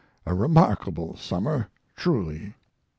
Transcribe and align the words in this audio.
A 0.25 0.33
remarkable 0.33 1.15
summer, 1.15 1.69
truly! 1.95 2.55